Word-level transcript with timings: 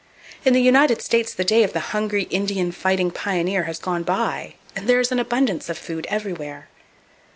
In 0.43 0.55
the 0.55 0.61
United 0.63 0.99
States 1.03 1.31
the 1.31 1.43
day 1.45 1.61
of 1.61 1.73
the 1.73 1.79
hungry 1.93 2.23
Indian 2.31 2.71
fighting 2.71 3.11
pioneer 3.11 3.65
has 3.65 3.77
gone 3.77 4.01
by 4.01 4.55
and 4.75 4.87
there 4.89 4.99
is 4.99 5.11
an 5.11 5.19
abundance 5.19 5.69
of 5.69 5.77
food 5.77 6.07
everywhere. 6.09 6.69